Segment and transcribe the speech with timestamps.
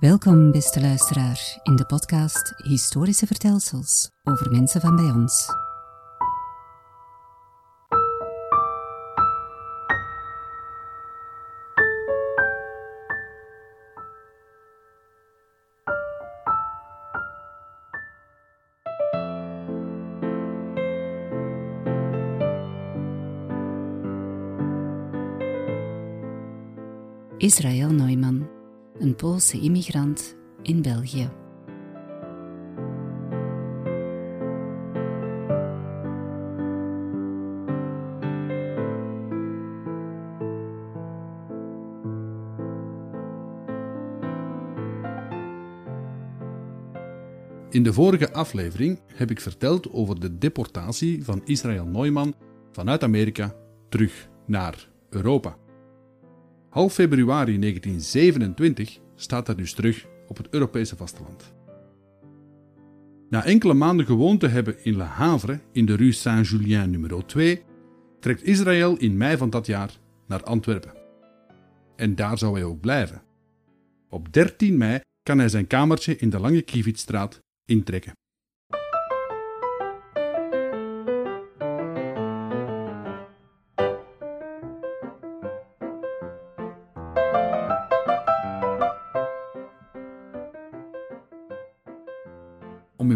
[0.00, 5.48] Welkom, beste luisteraar, in de podcast Historische Vertelsels over mensen van bij ons.
[27.40, 28.09] Israël Neumann,
[29.00, 31.30] een Poolse immigrant in België.
[47.70, 52.34] In de vorige aflevering heb ik verteld over de deportatie van Israël Neumann
[52.70, 53.54] vanuit Amerika
[53.88, 55.56] terug naar Europa.
[56.70, 61.54] Half februari 1927 staat hij dus terug op het Europese vasteland.
[63.30, 67.62] Na enkele maanden gewoond te hebben in Le Havre in de Rue Saint-Julien nummer 2,
[68.20, 70.92] trekt Israël in mei van dat jaar naar Antwerpen.
[71.96, 73.22] En daar zou hij ook blijven.
[74.08, 78.12] Op 13 mei kan hij zijn kamertje in de Lange Kiewietstraat intrekken.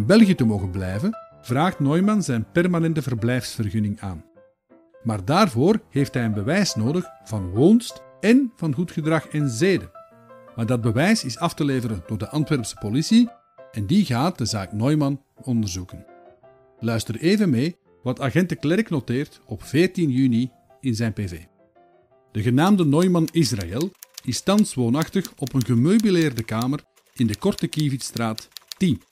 [0.07, 4.25] België te mogen blijven, vraagt Neumann zijn permanente verblijfsvergunning aan.
[5.03, 9.91] Maar daarvoor heeft hij een bewijs nodig van woonst en van goed gedrag en zeden.
[10.57, 13.29] Maar dat bewijs is af te leveren door de Antwerpse politie
[13.73, 16.07] en die gaat de zaak Neumann onderzoeken.
[16.79, 21.41] Luister even mee wat agent Klerk noteert op 14 juni in zijn PV.
[22.33, 23.91] De genaamde Neumann Israël
[24.25, 26.81] is thans woonachtig op een gemeubileerde kamer
[27.15, 29.03] in de Korte Kiewietstraat 10.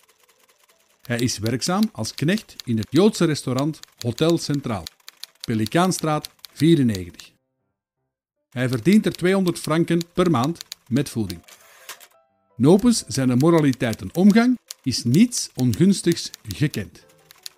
[1.03, 4.85] Hij is werkzaam als knecht in het Joodse restaurant Hotel Centraal,
[5.41, 7.33] Pelikaanstraat 94.
[8.51, 10.59] Hij verdient er 200 franken per maand
[10.89, 11.43] met voeding.
[12.57, 17.05] Nopens zijn moraliteit en omgang is niets ongunstigs gekend.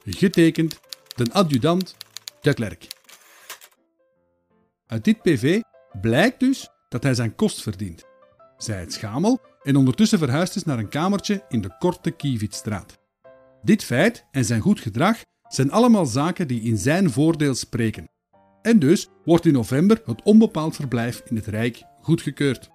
[0.04, 0.80] Getekend
[1.14, 1.96] de adjudant
[2.40, 2.86] de Klerk.
[4.86, 5.60] Uit dit PV
[6.00, 8.04] blijkt dus dat hij zijn kost verdient.
[8.56, 13.02] Zij het schamel en ondertussen verhuisd is naar een kamertje in de Korte Kiewietstraat.
[13.64, 18.08] Dit feit en zijn goed gedrag zijn allemaal zaken die in zijn voordeel spreken.
[18.62, 22.70] En dus wordt in november het onbepaald verblijf in het Rijk goedgekeurd.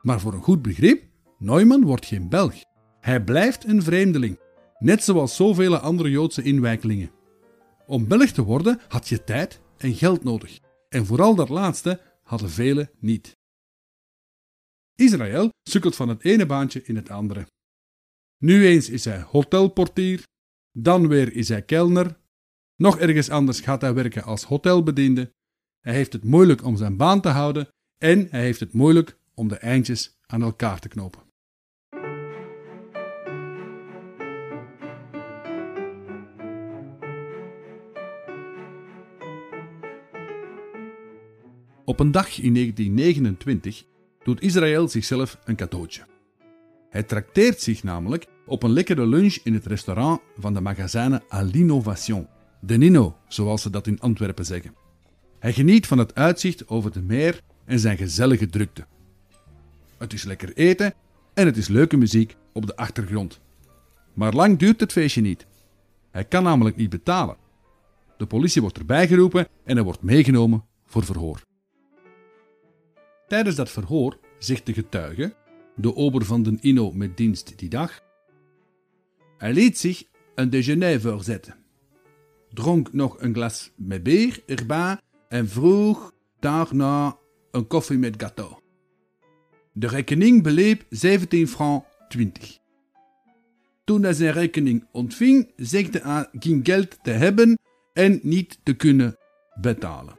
[0.00, 1.02] Maar voor een goed begrip,
[1.38, 2.54] Neumann wordt geen Belg.
[3.00, 4.38] Hij blijft een vreemdeling,
[4.78, 7.10] net zoals zoveel andere Joodse inwijkelingen.
[7.86, 10.58] Om Belg te worden had je tijd en geld nodig.
[10.88, 13.36] En vooral dat laatste hadden velen niet.
[14.94, 17.46] Israël sukkelt van het ene baantje in het andere.
[18.42, 20.22] Nu eens is hij hotelportier,
[20.72, 22.16] dan weer is hij kelner,
[22.76, 25.32] nog ergens anders gaat hij werken als hotelbediende.
[25.80, 29.48] Hij heeft het moeilijk om zijn baan te houden en hij heeft het moeilijk om
[29.48, 31.22] de eindjes aan elkaar te knopen.
[41.84, 43.84] Op een dag in 1929
[44.22, 46.11] doet Israël zichzelf een cadeautje.
[46.92, 51.42] Hij trakteert zich namelijk op een lekkere lunch in het restaurant van de magazijnen à
[51.42, 52.26] l'Innovation,
[52.60, 54.74] de Nino, zoals ze dat in Antwerpen zeggen.
[55.38, 58.86] Hij geniet van het uitzicht over de meer en zijn gezellige drukte.
[59.96, 60.94] Het is lekker eten
[61.34, 63.40] en het is leuke muziek op de achtergrond.
[64.14, 65.46] Maar lang duurt het feestje niet.
[66.10, 67.36] Hij kan namelijk niet betalen.
[68.16, 71.40] De politie wordt erbij geroepen en hij wordt meegenomen voor verhoor.
[73.28, 75.34] Tijdens dat verhoor zegt de getuige,
[75.76, 78.00] de ober van den Inno met dienst die dag,
[79.38, 81.56] hij liet zich een déjeuner voorzetten,
[82.52, 84.98] dronk nog een glas met bier erbij
[85.28, 87.16] en vroeg daarna
[87.50, 88.60] een koffie met gâteau.
[89.72, 92.58] De rekening beleep 17 francs 20.
[93.84, 97.58] Toen hij zijn rekening ontving, zegde hij geen geld te hebben
[97.92, 99.16] en niet te kunnen
[99.60, 100.18] betalen.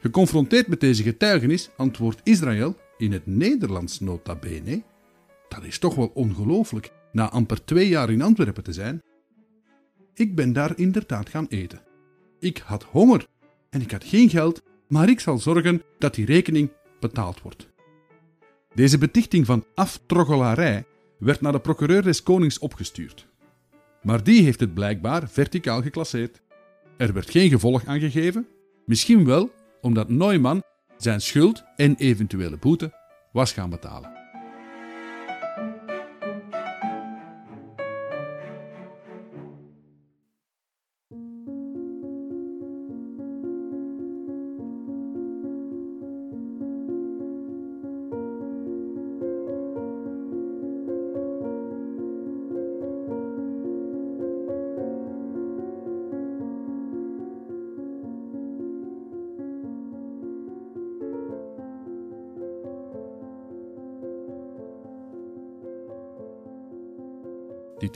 [0.00, 4.82] Geconfronteerd met deze getuigenis antwoordt Israël in het Nederlands nota bene.
[5.48, 9.02] Dat is toch wel ongelooflijk, na amper twee jaar in Antwerpen te zijn.
[10.14, 11.82] Ik ben daar inderdaad gaan eten.
[12.38, 13.26] Ik had honger
[13.70, 16.70] en ik had geen geld, maar ik zal zorgen dat die rekening
[17.00, 17.68] betaald wordt.
[18.74, 20.84] Deze betichting van aftroggelarij
[21.18, 23.26] werd naar de procureur des konings opgestuurd.
[24.02, 26.40] Maar die heeft het blijkbaar verticaal geclasseerd.
[26.96, 28.48] Er werd geen gevolg aangegeven,
[28.86, 29.50] misschien wel
[29.80, 30.62] omdat Neumann
[31.02, 32.92] zijn schuld en eventuele boete
[33.32, 34.19] was gaan betalen.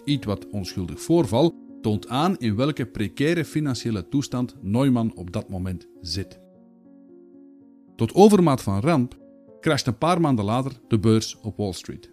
[0.05, 5.89] Iets wat onschuldig voorval toont aan in welke precaire financiële toestand Neumann op dat moment
[6.01, 6.41] zit.
[7.97, 9.19] Tot overmaat van ramp
[9.61, 12.11] crasht een paar maanden later de beurs op Wall Street.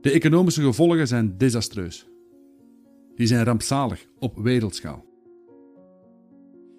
[0.00, 2.06] De economische gevolgen zijn desastreus.
[3.14, 5.04] Die zijn rampzalig op wereldschaal.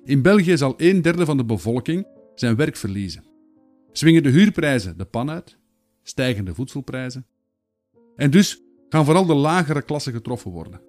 [0.03, 3.23] In België zal een derde van de bevolking zijn werk verliezen.
[3.91, 5.57] Zwingen de huurprijzen de pan uit,
[6.03, 7.25] stijgen de voedselprijzen.
[8.15, 10.81] En dus gaan vooral de lagere klassen getroffen worden.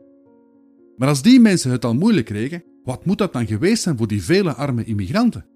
[0.97, 4.07] Maar als die mensen het al moeilijk kregen, wat moet dat dan geweest zijn voor
[4.07, 5.47] die vele arme immigranten?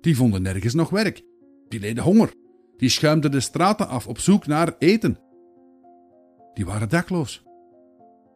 [0.00, 1.22] Die vonden nergens nog werk.
[1.68, 2.32] Die leden honger.
[2.76, 5.18] Die schuimden de straten af op zoek naar eten.
[6.54, 7.42] Die waren dakloos.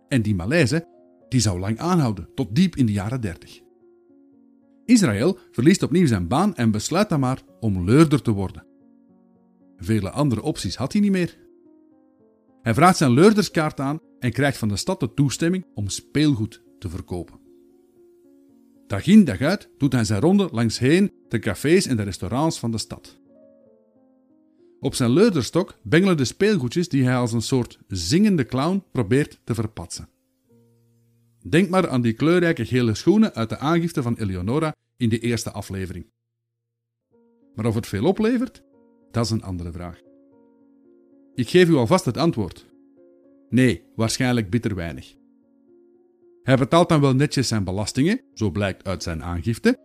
[0.09, 0.88] En die malaise,
[1.29, 3.61] die zou lang aanhouden, tot diep in de jaren dertig.
[4.85, 8.67] Israël verliest opnieuw zijn baan en besluit dan maar om leurder te worden.
[9.76, 11.46] Vele andere opties had hij niet meer.
[12.67, 16.89] Hij vraagt zijn leurderskaart aan en krijgt van de stad de toestemming om speelgoed te
[16.89, 17.41] verkopen.
[18.87, 22.59] Dag in dag uit doet hij zijn ronde langs heen de cafés en de restaurants
[22.59, 23.19] van de stad.
[24.81, 29.55] Op zijn leurderstok bengelen de speelgoedjes die hij als een soort zingende clown probeert te
[29.55, 30.09] verpatsen.
[31.49, 35.51] Denk maar aan die kleurrijke gele schoenen uit de aangifte van Eleonora in de eerste
[35.51, 36.11] aflevering.
[37.55, 38.62] Maar of het veel oplevert,
[39.11, 40.06] dat is een andere vraag.
[41.37, 42.67] Ik geef u alvast het antwoord.
[43.49, 45.15] Nee, waarschijnlijk bitter weinig.
[46.43, 49.79] Hij betaalt dan wel netjes zijn belastingen, zo blijkt uit zijn aangifte,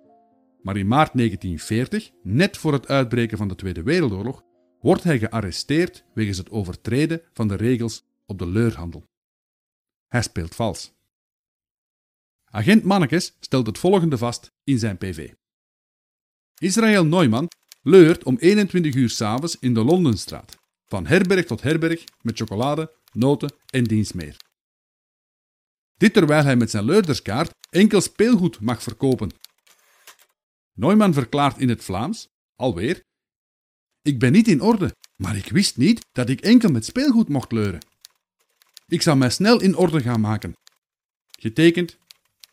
[0.61, 4.43] maar in maart 1940, net voor het uitbreken van de Tweede Wereldoorlog,
[4.79, 9.03] wordt hij gearresteerd wegens het overtreden van de regels op de leurhandel.
[10.07, 10.93] Hij speelt vals.
[12.45, 15.31] Agent Mannekes stelt het volgende vast in zijn PV.
[16.57, 17.47] Israël Neumann
[17.81, 20.60] leurt om 21 uur s'avonds in de Londenstraat,
[20.91, 24.37] van herberg tot herberg met chocolade, noten en dienst meer.
[25.97, 29.31] Dit terwijl hij met zijn leurderskaart enkel speelgoed mag verkopen.
[30.73, 33.03] Neumann verklaart in het Vlaams, alweer,
[34.01, 37.51] ik ben niet in orde, maar ik wist niet dat ik enkel met speelgoed mocht
[37.51, 37.85] leuren.
[38.87, 40.53] Ik zal mij snel in orde gaan maken.
[41.39, 41.97] Getekend,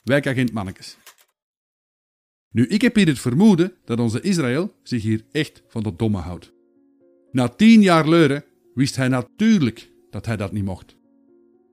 [0.03, 0.97] wijkagent Mannekes.
[2.51, 6.19] Nu, ik heb hier het vermoeden dat onze Israël zich hier echt van de domme
[6.19, 6.57] houdt.
[7.33, 8.45] Na tien jaar leuren
[8.75, 10.97] wist hij natuurlijk dat hij dat niet mocht.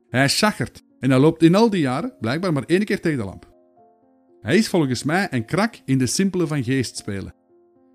[0.10, 3.26] Hij schachert en hij loopt in al die jaren blijkbaar maar één keer tegen de
[3.26, 3.54] lamp.
[4.42, 7.34] Hij is volgens mij een krak in de simpele van geest spelen.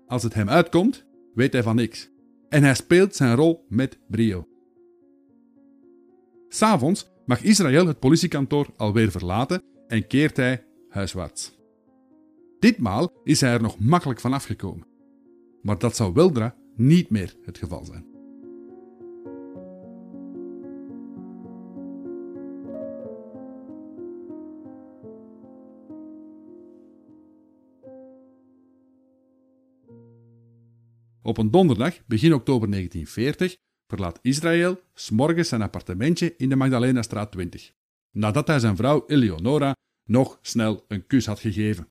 [0.07, 2.09] Als het hem uitkomt, weet hij van niks.
[2.49, 4.47] En hij speelt zijn rol met brio.
[6.49, 11.59] S'avonds mag Israël het politiekantoor alweer verlaten en keert hij huiswaarts.
[12.59, 14.87] Ditmaal is hij er nog makkelijk van afgekomen.
[15.61, 18.11] Maar dat zou weldra niet meer het geval zijn.
[31.23, 37.73] Op een donderdag, begin oktober 1940, verlaat Israël s'morgens zijn appartementje in de Magdalena-straat 20,
[38.11, 41.87] nadat hij zijn vrouw Eleonora nog snel een kus had gegeven.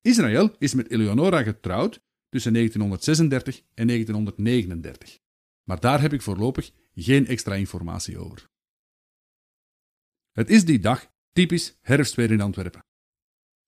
[0.00, 5.18] Israël is met Eleonora getrouwd tussen 1936 en 1939,
[5.62, 8.46] maar daar heb ik voorlopig geen extra informatie over.
[10.32, 12.84] Het is die dag typisch herfstweer in Antwerpen.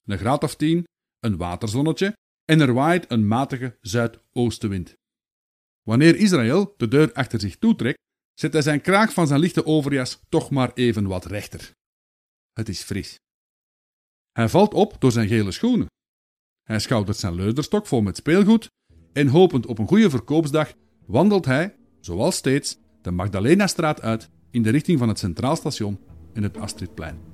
[0.04, 0.84] Een graad of tien,
[1.18, 4.96] een waterzonnetje en er waait een matige zuidoostenwind.
[5.82, 7.98] Wanneer Israël de deur achter zich toetrekt,
[8.34, 11.72] zet hij zijn kraag van zijn lichte overjas toch maar even wat rechter.
[12.52, 13.18] Het is fris.
[14.32, 15.86] Hij valt op door zijn gele schoenen.
[16.70, 18.70] Hij schoudert zijn leuderstok vol met speelgoed
[19.12, 20.72] en hopend op een goede verkoopsdag
[21.06, 25.98] wandelt hij, zoals steeds, de Magdalena-straat uit in de richting van het Centraal Station
[26.32, 27.29] en het Astridplein.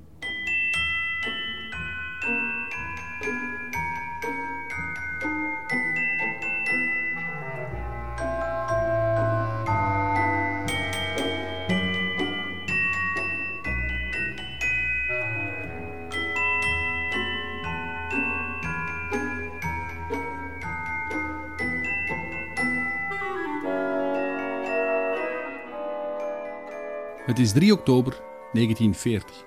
[27.37, 28.13] Het is 3 oktober
[28.51, 29.45] 1940.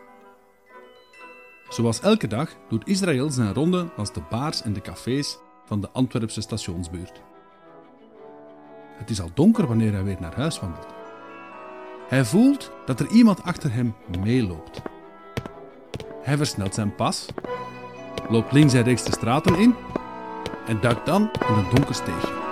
[1.68, 5.90] Zoals elke dag doet Israël zijn ronde als de baars en de cafés van de
[5.92, 7.22] Antwerpse stationsbuurt.
[8.92, 10.86] Het is al donker wanneer hij weer naar huis wandelt.
[12.08, 14.82] Hij voelt dat er iemand achter hem meeloopt.
[16.22, 17.26] Hij versnelt zijn pas,
[18.28, 19.74] loopt links en rechts de straten in
[20.66, 22.49] en duikt dan in een donker steegje.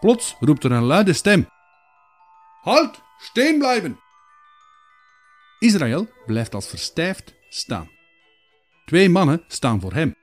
[0.00, 1.48] Plots roept er een luide stem:
[2.60, 3.02] Halt!
[3.18, 3.98] Steen blijven!
[5.58, 7.88] Israël blijft als verstijfd staan.
[8.84, 10.14] Twee mannen staan voor hem.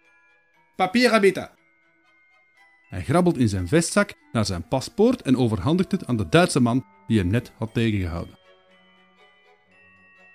[0.76, 1.52] Papier bitte!
[2.90, 6.86] Hij grabbelt in zijn vestzak naar zijn paspoort en overhandigt het aan de Duitse man
[7.08, 8.40] die hem net had tegengehouden.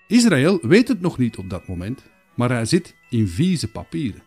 [0.07, 2.03] Israël weet het nog niet op dat moment,
[2.35, 4.23] maar hij zit in vieze papieren.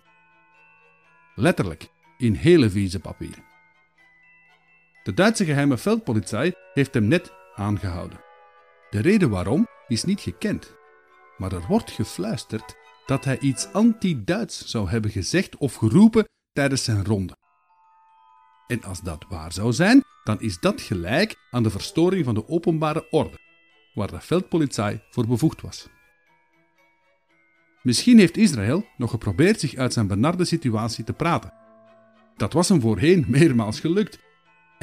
[1.35, 3.54] Letterlijk, in hele vieze papieren.
[5.05, 8.19] De Duitse geheime veldpolitie heeft hem net aangehouden.
[8.89, 10.75] De reden waarom is niet gekend,
[11.37, 17.05] maar er wordt gefluisterd dat hij iets anti-Duits zou hebben gezegd of geroepen tijdens zijn
[17.05, 17.35] ronde.
[18.67, 22.47] En als dat waar zou zijn, dan is dat gelijk aan de verstoring van de
[22.47, 23.37] openbare orde,
[23.93, 25.87] waar de veldpolitie voor bevoegd was.
[27.81, 31.53] Misschien heeft Israël nog geprobeerd zich uit zijn benarde situatie te praten.
[32.37, 34.23] Dat was hem voorheen meermaals gelukt.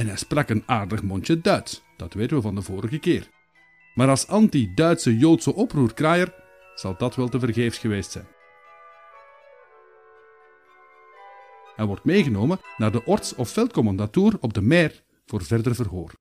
[0.02, 3.30] En hij sprak een aardig mondje Duits, dat weten we van de vorige keer.
[3.94, 6.34] Maar als anti-Duitse Joodse oproerkraaier
[6.74, 8.26] zal dat wel te vergeefs geweest zijn.
[11.76, 16.12] Hij wordt meegenomen naar de orts- of veldcommandatuur op de Meer voor verder verhoor.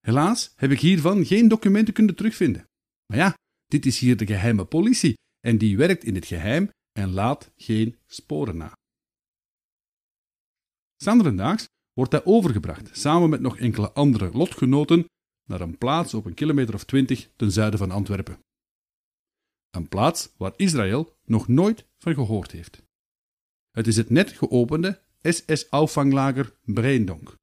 [0.00, 2.68] Helaas heb ik hiervan geen documenten kunnen terugvinden.
[3.06, 3.34] Maar ja,
[3.66, 7.98] dit is hier de geheime politie en die werkt in het geheim en laat geen
[8.06, 8.72] sporen na.
[10.96, 15.06] Sanderendaags wordt hij overgebracht, samen met nog enkele andere lotgenoten,
[15.48, 18.38] naar een plaats op een kilometer of twintig ten zuiden van Antwerpen.
[19.70, 22.82] Een plaats waar Israël nog nooit van gehoord heeft.
[23.70, 27.36] Het is het net geopende SS-auffanglager Breendonk.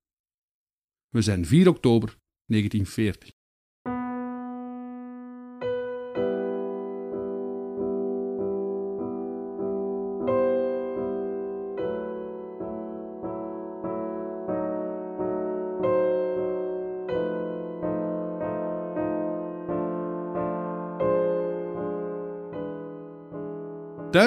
[1.09, 3.38] We zijn 4 oktober 1940.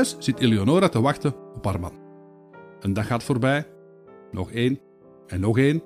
[0.05, 1.93] Zit Eleonora te wachten op haar man.
[2.81, 3.67] Een dag gaat voorbij,
[4.31, 4.79] nog één
[5.27, 5.83] en nog één.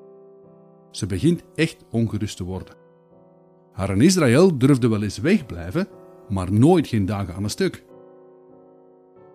[0.90, 2.74] Ze begint echt ongerust te worden.
[3.72, 5.88] Haar en Israël durfde wel eens wegblijven,
[6.28, 7.84] maar nooit geen dagen aan een stuk.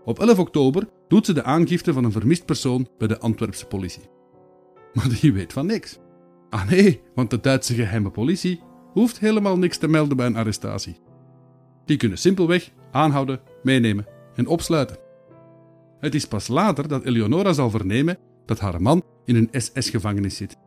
[0.05, 4.09] Op 11 oktober doet ze de aangifte van een vermist persoon bij de Antwerpse politie.
[4.93, 6.00] Maar die weet van niks.
[6.50, 8.61] Ah nee, want de Duitse geheime politie
[8.93, 11.00] hoeft helemaal niks te melden bij een arrestatie.
[11.85, 14.05] Die kunnen simpelweg aanhouden, meenemen
[14.41, 14.98] en opsluiten.
[16.00, 20.57] Het is pas later dat Eleonora zal vernemen dat haar man in een SS-gevangenis zit.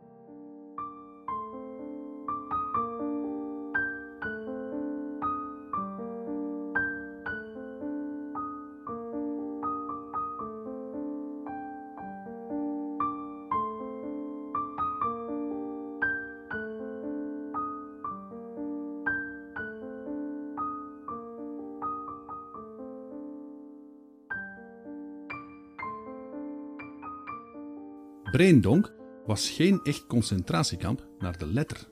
[28.35, 28.93] Breendonk
[29.25, 31.87] was geen echt concentratiekamp naar de letter.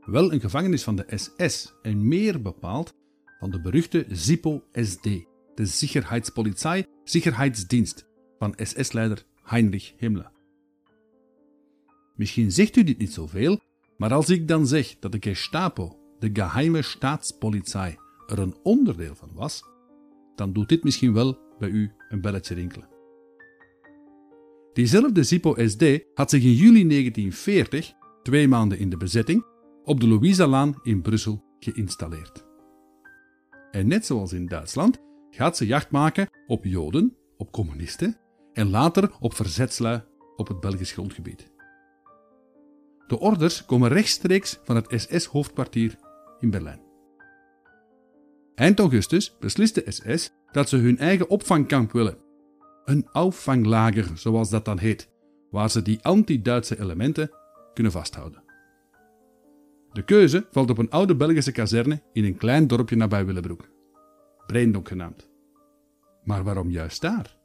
[0.00, 2.94] Wel een gevangenis van de SS en meer bepaald
[3.38, 5.04] van de beruchte Zippo-SD,
[5.54, 8.06] de Sicherheitspolizei Sicherheidsdienst
[8.38, 10.32] van SS-leider Heinrich Himmler.
[12.16, 13.60] Misschien zegt u dit niet zoveel,
[13.96, 17.96] maar als ik dan zeg dat de Gestapo, de geheime staatspolizei,
[18.26, 19.62] er een onderdeel van was,
[20.34, 22.89] dan doet dit misschien wel bij u een belletje rinkelen.
[24.72, 29.44] Diezelfde Zippo-SD had zich in juli 1940, twee maanden in de bezetting,
[29.84, 32.44] op de Louisa-laan in Brussel geïnstalleerd.
[33.70, 34.98] En net zoals in Duitsland
[35.30, 38.16] gaat ze jacht maken op Joden, op communisten
[38.52, 40.02] en later op verzetslui
[40.36, 41.52] op het Belgisch grondgebied.
[43.06, 45.98] De orders komen rechtstreeks van het SS-hoofdkwartier
[46.40, 46.80] in Berlijn.
[48.54, 52.29] Eind augustus beslist de SS dat ze hun eigen opvangkamp willen
[52.90, 55.08] een auffanglager, zoals dat dan heet,
[55.50, 57.30] waar ze die anti-Duitse elementen
[57.74, 58.42] kunnen vasthouden.
[59.92, 63.68] De keuze valt op een oude Belgische kazerne in een klein dorpje nabij Willebroek,
[64.46, 65.28] Breendonk genaamd.
[66.24, 67.36] Maar waarom juist daar?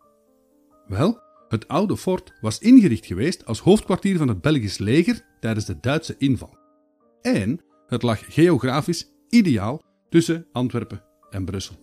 [0.87, 5.79] Wel, het oude fort was ingericht geweest als hoofdkwartier van het Belgisch leger tijdens de
[5.79, 6.57] Duitse inval.
[7.21, 11.75] En het lag geografisch ideaal tussen Antwerpen en Brussel.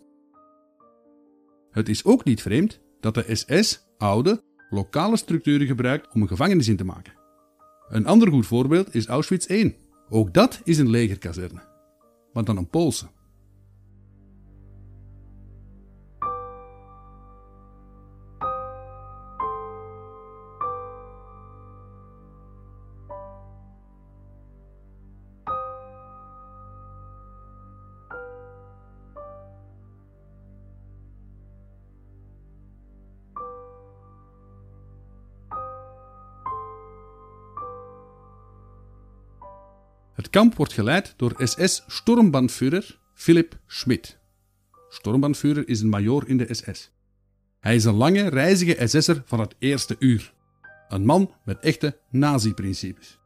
[1.70, 6.68] Het is ook niet vreemd dat de SS oude, lokale structuren gebruikt om een gevangenis
[6.68, 7.12] in te maken.
[7.88, 9.76] Een ander goed voorbeeld is Auschwitz I.
[10.08, 11.62] Ook dat is een legerkazerne,
[12.32, 13.06] maar dan een Poolse.
[40.32, 44.18] Kamp wordt geleid door SS-Sturmbannführer Philipp Schmidt.
[44.88, 46.90] Sturmbannführer is een major in de SS.
[47.60, 50.32] Hij is een lange, reizige SS'er van het eerste uur.
[50.88, 53.18] Een man met echte nazi-principes.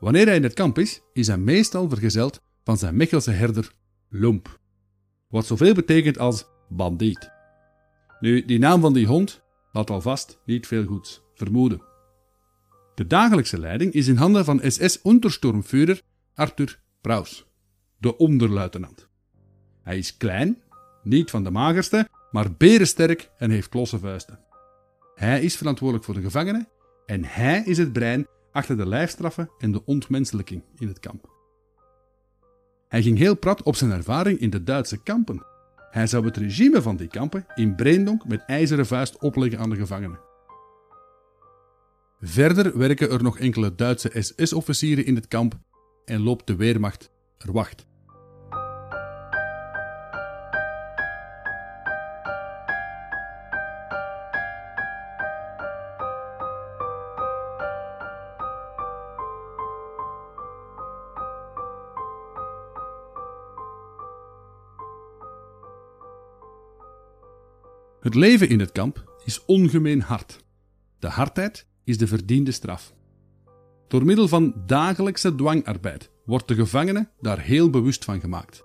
[0.00, 3.72] Wanneer hij in het kamp is, is hij meestal vergezeld van zijn Mechelse herder
[4.08, 4.60] Lump.
[5.28, 7.30] Wat zoveel betekent als bandiet.
[8.20, 11.89] Nu, die naam van die hond laat alvast niet veel goeds vermoeden.
[12.94, 16.02] De dagelijkse leiding is in handen van SS-Untersturmführer
[16.34, 17.46] Arthur Praus,
[17.98, 19.08] de onderluitenant.
[19.82, 20.62] Hij is klein,
[21.02, 24.38] niet van de magerste, maar berensterk en heeft klosse vuisten.
[25.14, 26.68] Hij is verantwoordelijk voor de gevangenen
[27.06, 31.38] en hij is het brein achter de lijfstraffen en de ontmenselijking in het kamp.
[32.88, 35.46] Hij ging heel prat op zijn ervaring in de Duitse kampen.
[35.90, 39.76] Hij zou het regime van die kampen in Breendonk met ijzeren vuist opleggen aan de
[39.76, 40.29] gevangenen.
[42.22, 45.58] Verder werken er nog enkele Duitse SS-officieren in het kamp
[46.04, 47.86] en loopt de Weermacht er wacht.
[68.00, 70.44] Het leven in het kamp is ongemeen hard.
[70.98, 72.94] De hardheid is de verdiende straf.
[73.88, 78.64] Door middel van dagelijkse dwangarbeid wordt de gevangene daar heel bewust van gemaakt.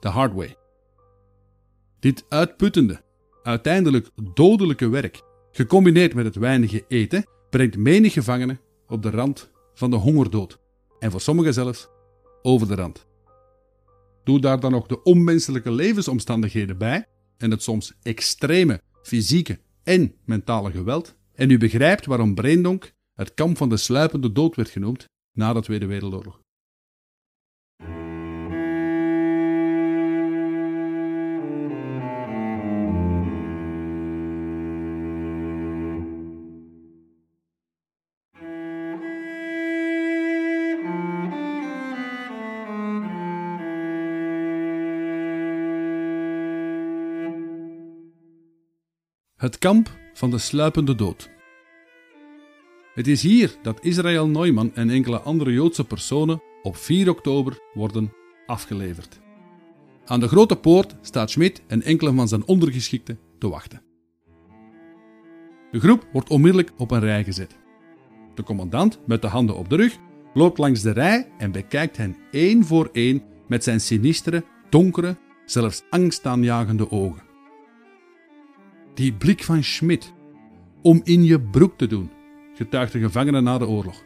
[0.00, 0.56] De hard way.
[1.98, 3.02] Dit uitputtende,
[3.42, 9.90] uiteindelijk dodelijke werk, gecombineerd met het weinige eten, brengt menig gevangene op de rand van
[9.90, 10.58] de hongerdood.
[10.98, 11.88] En voor sommigen zelfs
[12.42, 13.06] over de rand.
[14.24, 17.06] Doe daar dan nog de onmenselijke levensomstandigheden bij
[17.38, 23.56] en het soms extreme fysieke en mentale geweld, en u begrijpt waarom Breendonk het kamp
[23.56, 26.40] van de sluipende dood werd genoemd na de Tweede Wereldoorlog.
[49.36, 51.30] Het kamp van de sluipende dood.
[52.94, 58.12] Het is hier dat Israël Neumann en enkele andere Joodse personen op 4 oktober worden
[58.46, 59.20] afgeleverd.
[60.04, 63.82] Aan de grote poort staat Schmidt en enkele van zijn ondergeschikten te wachten.
[65.70, 67.56] De groep wordt onmiddellijk op een rij gezet.
[68.34, 69.96] De commandant, met de handen op de rug,
[70.34, 75.82] loopt langs de rij en bekijkt hen één voor één met zijn sinistere, donkere, zelfs
[75.90, 77.25] angstaanjagende ogen.
[78.96, 80.12] Die blik van Schmidt.
[80.82, 82.10] Om in je broek te doen,
[82.54, 84.04] getuigt de gevangene na de oorlog.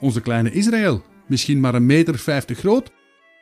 [0.00, 2.92] Onze kleine Israël, misschien maar een meter vijftig groot,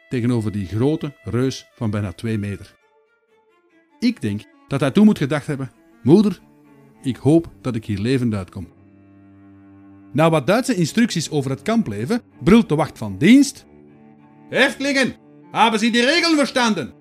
[0.09, 2.77] tegenover die grote reus van bijna twee meter.
[3.99, 6.41] Ik denk dat hij toen moet gedacht hebben: Moeder,
[7.03, 8.69] ik hoop dat ik hier levend uitkom.
[10.13, 13.67] Na wat Duitse instructies over het kampleven brult de wacht van dienst:
[14.49, 15.17] Häftlingen,
[15.51, 16.93] hebben Sie die Regeln verstanden?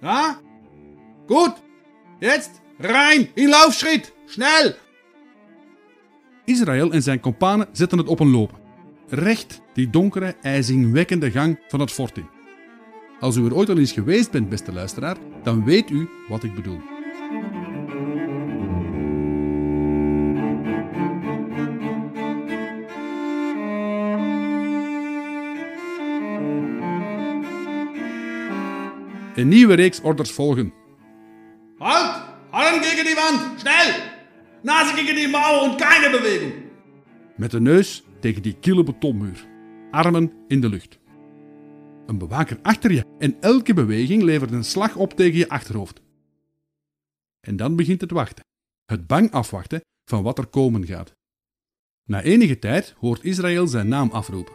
[0.00, 0.40] Ja?
[1.26, 1.62] Goed,
[2.18, 4.74] Jetzt rein in Laufschritt, snel!
[6.44, 8.58] Israël en zijn kompanen zetten het op een lopen.
[9.08, 12.28] Recht die donkere, ijzingwekkende gang van het fort in.
[13.20, 16.54] Als u er ooit al eens geweest bent, beste luisteraar, dan weet u wat ik
[16.54, 16.80] bedoel.
[29.34, 30.83] Een nieuwe reeks orders volgen.
[32.82, 33.60] Gegen die Wand!
[33.60, 33.94] Schnell!
[34.62, 36.52] Nase gegen die Mauer und keine Bewegung!
[37.36, 39.46] Met de neus tegen die kille betonmuur.
[39.90, 40.98] Armen in de lucht.
[42.06, 46.00] Een bewaker achter je en elke beweging levert een slag op tegen je achterhoofd.
[47.40, 48.44] En dan begint het wachten.
[48.84, 51.12] Het bang afwachten van wat er komen gaat.
[52.06, 54.54] Na enige tijd hoort Israël zijn naam afroepen.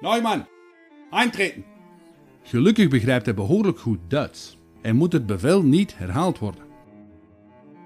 [0.00, 0.46] Neumann,
[1.10, 1.64] eintreten!
[2.42, 6.71] Gelukkig begrijpt hij behoorlijk goed Duits en moet het bevel niet herhaald worden.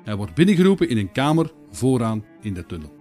[0.06, 2.94] Hij wordt binnengeroepen in een kamer vooraan in de tunnel.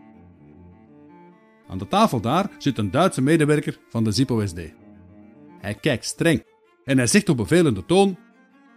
[1.67, 4.59] Aan de tafel daar zit een Duitse medewerker van de ZIPO-SD.
[5.59, 6.43] Hij kijkt streng
[6.83, 8.17] en hij zegt op bevelende toon: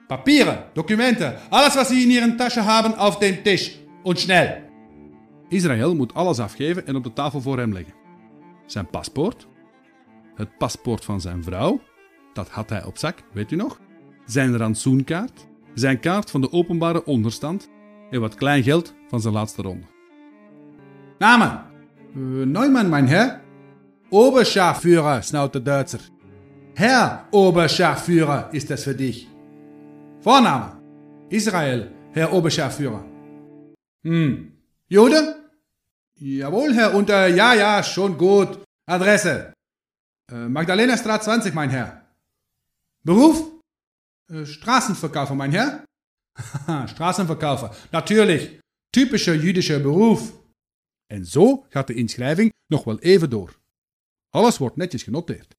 [0.06, 3.78] Papieren, documenten, alles wat Sie in Ihren Tasche haben, auf den Tisch.
[4.02, 4.62] Und schnell.
[5.48, 7.94] Israël moet alles afgeven en op de tafel voor hem leggen.
[8.66, 9.46] Zijn paspoort,
[10.34, 11.80] het paspoort van zijn vrouw,
[12.32, 13.80] dat had hij op zak, weet u nog?
[14.24, 17.68] Zijn rantsoenkaart, zijn kaart van de openbare onderstand
[18.11, 19.87] en wat klein geld van zijn laatste ronde.
[21.18, 21.64] Namen.
[22.16, 23.40] Uh, Neumann, mijn heer.
[24.11, 26.01] Oberscharführer, snaut der Duitser.
[26.75, 29.29] Herr Oberscharführer ist das für dich.
[30.21, 30.79] Vorname.
[31.29, 33.05] Israel, Herr Oberscharführer.
[34.03, 34.53] Hm.
[34.88, 35.37] Jude?
[36.14, 37.27] Jawohl, Herr Unter.
[37.29, 38.59] Ja, ja, schon gut.
[38.87, 39.53] Adresse.
[40.31, 42.03] Äh, Magdalena Straat 20, mein Herr.
[43.05, 43.51] Beruf?
[44.31, 45.85] Äh, Straßenverkäufer, mein Herr.
[46.92, 47.77] Straßenverkäufer.
[47.90, 48.59] Natuurlijk.
[48.90, 50.33] Typischer jüdischer Beruf.
[51.07, 53.59] En zo gaat de inschrijving nog wel even door.
[54.29, 55.57] Alles wordt netjes genoteerd.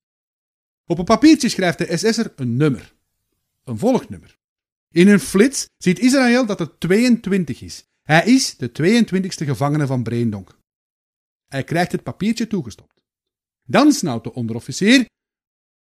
[0.85, 2.93] Op een papiertje schrijft de SS'er een nummer.
[3.63, 4.37] Een volgnummer.
[4.91, 7.83] In een flits ziet Israël dat het 22 is.
[8.01, 10.57] Hij is de 22e gevangene van Breendonk.
[11.47, 13.03] Hij krijgt het papiertje toegestopt.
[13.63, 15.05] Dan snauwt de onderofficier.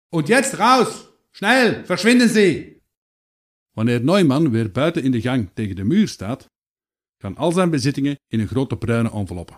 [0.08, 1.10] Und jetzt raus!
[1.30, 2.75] Schnell, verschwinden Sie!
[3.76, 6.46] Wanneer Neumann weer buiten in de gang tegen de muur staat,
[7.18, 9.54] gaan al zijn bezittingen in een grote bruine enveloppe.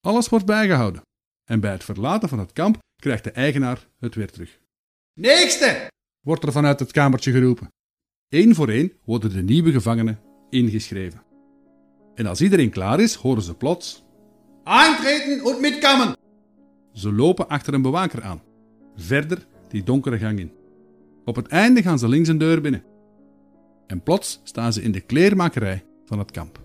[0.00, 1.02] Alles wordt bijgehouden
[1.44, 4.58] en bij het verlaten van het kamp krijgt de eigenaar het weer terug.
[5.20, 5.88] Nächste!
[6.20, 7.68] wordt er vanuit het kamertje geroepen.
[8.28, 11.22] Eén voor één worden de nieuwe gevangenen ingeschreven.
[12.14, 14.04] En als iedereen klaar is, horen ze plots:
[14.64, 16.16] Aantreden en mitkammen!
[16.92, 18.42] Ze lopen achter een bewaker aan,
[18.96, 20.52] verder die donkere gang in.
[21.24, 22.89] Op het einde gaan ze links een deur binnen.
[23.90, 26.58] En plots staan ze in de kleermakerij van het kamp.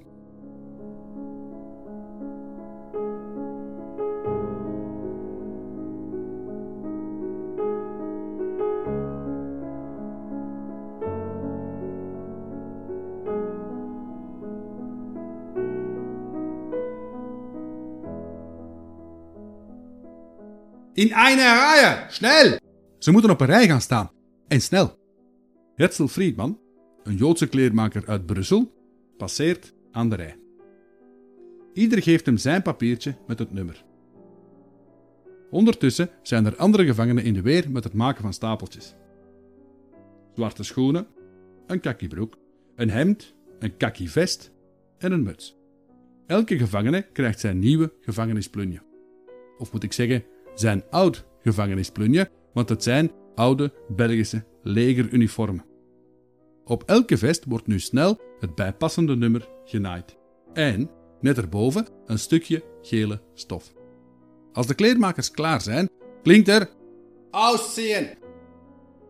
[20.94, 22.60] In eine Reihe, snel!
[23.00, 24.12] Ze moeten op een rij gaan staan.
[24.48, 24.98] En snel.
[25.76, 26.60] Herzl Friedman,
[27.06, 28.72] een Joodse kleermaker uit Brussel,
[29.18, 30.38] passeert aan de rij.
[31.74, 33.84] Ieder geeft hem zijn papiertje met het nummer.
[35.50, 38.96] Ondertussen zijn er andere gevangenen in de weer met het maken van stapeltjes.
[40.34, 41.08] Zwarte schoenen,
[41.68, 42.38] een kakkiebroek,
[42.76, 44.52] een hemd, een kakkivest
[44.98, 45.58] en een muts.
[46.28, 48.82] Elke gevangene krijgt zijn nieuwe gevangenisplunje.
[49.58, 50.24] Of moet ik zeggen,
[50.56, 55.75] zijn oud gevangenisplunje, want het zijn oude Belgische legeruniformen.
[56.66, 60.18] Op elke vest wordt nu snel het bijpassende nummer genaaid.
[60.54, 60.90] En,
[61.22, 63.74] net erboven, een stukje gele stof.
[64.54, 65.90] Als de kleermakers klaar zijn,
[66.24, 66.70] klinkt er...
[67.32, 68.08] Auszien!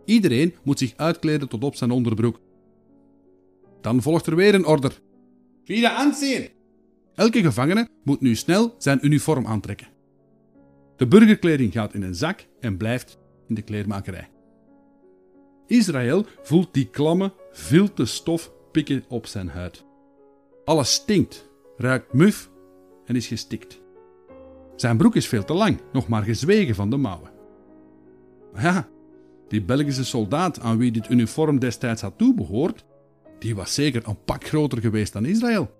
[0.06, 2.40] Iedereen moet zich uitkleden tot op zijn onderbroek.
[3.82, 5.02] Dan volgt er weer een order.
[5.66, 6.50] Wieder aanzien!
[7.16, 9.88] Elke gevangene moet nu snel zijn uniform aantrekken.
[10.96, 14.30] De burgerkleding gaat in een zak en blijft in de kleermakerij.
[15.68, 19.86] Israël voelt die klamme, vilte stof pikken op zijn huid.
[20.66, 22.50] Alles stinkt, ruikt muf
[23.06, 23.82] en is gestikt.
[24.76, 27.32] Zijn broek is veel te lang, nog maar gezwegen van de mouwen.
[28.56, 28.88] Ja,
[29.48, 32.86] die Belgische soldaat aan wie dit uniform destijds had toebehoord,
[33.40, 35.72] die was zeker een pak groter geweest dan Israël.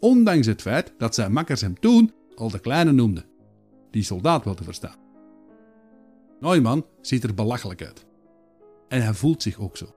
[0.00, 3.24] Ondanks het feit dat zijn makkers hem toen al de kleine noemden
[3.90, 4.96] die soldaat wil te verstaan.
[6.40, 8.07] Neumann ziet er belachelijk uit.
[8.88, 9.94] En hij voelt zich ook zo.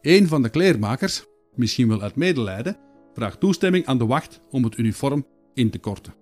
[0.00, 1.24] Een van de kleermakers,
[1.54, 2.76] misschien wel uit medelijden,
[3.14, 6.14] vraagt toestemming aan de wacht om het uniform in te korten.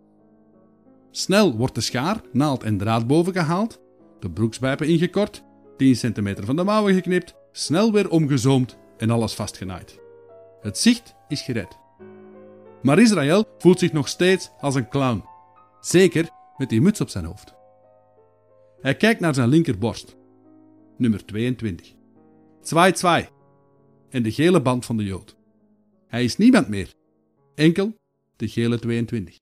[1.11, 3.81] Snel wordt de schaar, naald en draad boven gehaald,
[4.21, 5.45] de broekspijpen ingekort,
[5.77, 10.01] 10 centimeter van de mouwen geknipt, snel weer omgezoomd en alles vastgenaaid.
[10.61, 11.79] Het zicht is gered.
[12.83, 15.25] Maar Israël voelt zich nog steeds als een clown.
[15.81, 17.55] Zeker met die muts op zijn hoofd.
[18.81, 20.17] Hij kijkt naar zijn linkerborst.
[21.03, 21.95] Nummer 22.
[22.63, 23.29] 2-2.
[24.11, 25.37] En de gele band van de Jood.
[26.07, 26.95] Hij is niemand meer.
[27.55, 27.97] Enkel
[28.37, 29.42] de gele 22.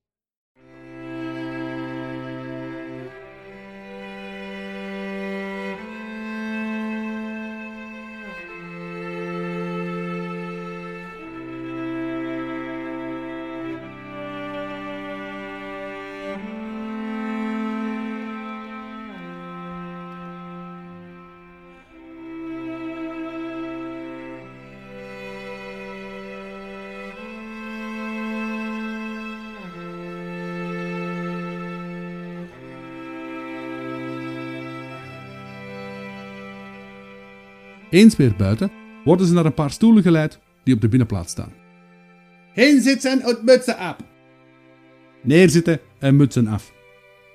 [37.90, 38.70] Eens weer buiten
[39.05, 41.53] worden ze naar een paar stoelen geleid die op de binnenplaats staan.
[42.53, 43.96] Heen zitten en mutsen af.
[45.22, 46.72] Neerzitten en mutsen af.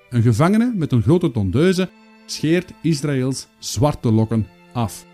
[0.09, 1.89] Een gevangene met een grote tondeuze
[2.25, 5.05] scheert Israëls zwarte lokken af.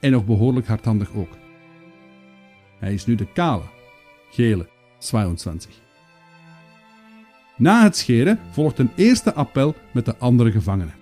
[0.00, 1.38] En nog behoorlijk hardhandig ook.
[2.78, 3.62] Hij is nu de kale,
[4.30, 5.80] gele 22.
[7.56, 10.94] Na het scheren volgt een eerste appel met de andere gevangenen.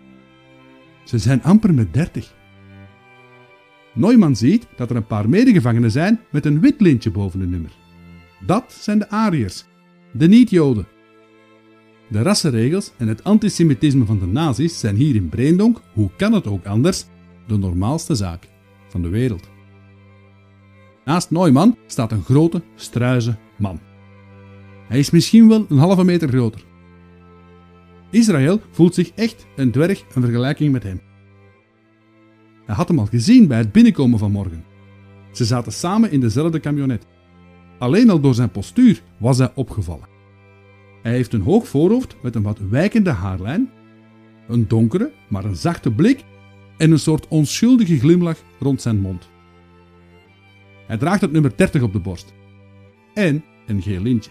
[1.04, 2.36] Ze zijn amper met dertig.
[3.98, 7.70] Neumann ziet dat er een paar medegevangenen zijn met een wit lintje boven de nummer.
[8.46, 9.64] Dat zijn de Ariërs,
[10.12, 10.86] de niet-Joden.
[12.08, 16.46] De rassenregels en het antisemitisme van de nazi's zijn hier in Breendonk, hoe kan het
[16.46, 17.04] ook anders,
[17.46, 18.48] de normaalste zaak
[18.88, 19.48] van de wereld.
[21.04, 23.80] Naast Neumann staat een grote, struize man.
[24.88, 26.64] Hij is misschien wel een halve meter groter.
[28.10, 31.00] Israël voelt zich echt een dwerg in vergelijking met hem.
[32.68, 34.64] Hij had hem al gezien bij het binnenkomen van morgen.
[35.32, 37.06] Ze zaten samen in dezelfde camionet.
[37.78, 40.08] Alleen al door zijn postuur was hij opgevallen.
[41.02, 43.70] Hij heeft een hoog voorhoofd met een wat wijkende haarlijn,
[44.48, 46.24] een donkere, maar een zachte blik
[46.76, 49.28] en een soort onschuldige glimlach rond zijn mond.
[50.86, 52.34] Hij draagt het nummer 30 op de borst
[53.14, 54.30] en een geel lintje.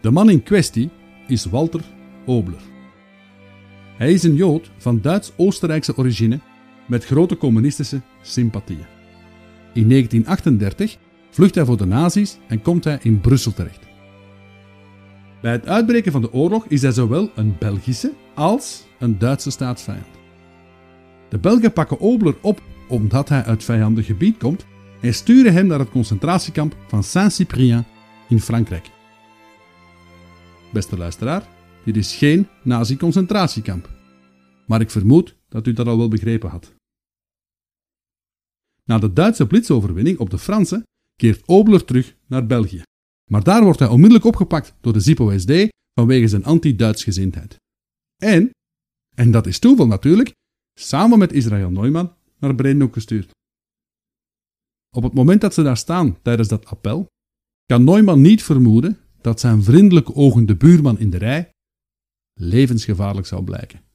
[0.00, 0.90] De man in kwestie
[1.26, 1.84] is Walter
[2.26, 2.62] Obler.
[3.96, 6.40] Hij is een Jood van Duits-Oostenrijkse origine
[6.88, 8.86] met grote communistische sympathieën.
[9.74, 10.96] In 1938
[11.30, 13.86] vlucht hij voor de nazi's en komt hij in Brussel terecht.
[15.40, 20.06] Bij het uitbreken van de oorlog is hij zowel een Belgische als een Duitse staatsvijand.
[21.28, 24.66] De Belgen pakken Obler op omdat hij uit vijandig gebied komt
[25.00, 27.84] en sturen hem naar het concentratiekamp van Saint-Cyprien
[28.28, 28.90] in Frankrijk.
[30.72, 31.42] Beste luisteraar,
[31.84, 33.88] dit is geen nazi-concentratiekamp.
[34.66, 36.77] Maar ik vermoed dat u dat al wel begrepen had.
[38.88, 40.82] Na de Duitse blitsoverwinning op de Fransen
[41.16, 42.82] keert Obler terug naar België.
[43.30, 47.56] Maar daar wordt hij onmiddellijk opgepakt door de ZIPO-SD vanwege zijn anti-Duits gezindheid.
[48.22, 48.50] En,
[49.16, 50.32] en dat is toeval natuurlijk,
[50.80, 53.30] samen met Israël Neumann naar Breendonk gestuurd.
[54.96, 57.06] Op het moment dat ze daar staan tijdens dat appel,
[57.64, 61.50] kan Neumann niet vermoeden dat zijn vriendelijk ogende buurman in de rij
[62.40, 63.87] levensgevaarlijk zou blijken.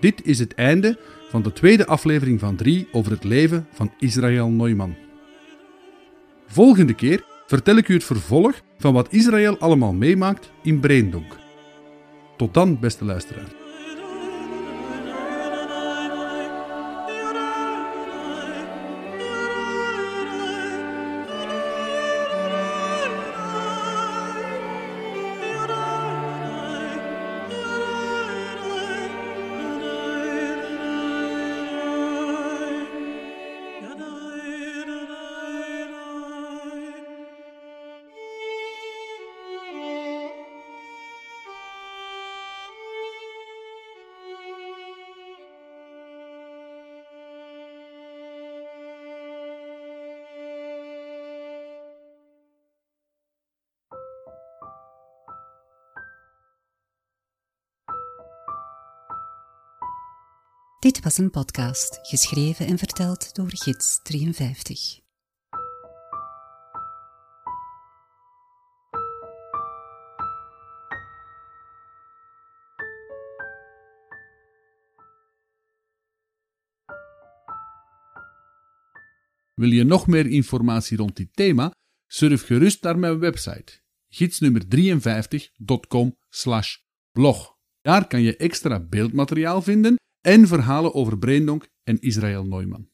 [0.00, 4.48] Dit is het einde van de tweede aflevering van drie over het leven van Israël
[4.48, 4.96] Neumann.
[6.46, 11.38] Volgende keer vertel ik u het vervolg van wat Israël allemaal meemaakt in Breendonk.
[12.36, 13.59] Tot dan, beste luisteraar.
[60.80, 65.00] Dit was een podcast, geschreven en verteld door Gids 53.
[79.54, 81.74] Wil je nog meer informatie rond dit thema?
[82.06, 87.58] Surf gerust naar mijn website gidsnummer 53.com/blog.
[87.80, 92.89] Daar kan je extra beeldmateriaal vinden en verhalen over Breendonk en Israël Neumann.